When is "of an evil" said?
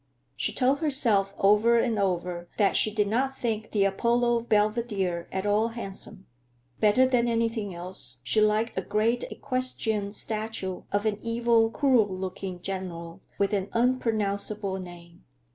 10.91-11.69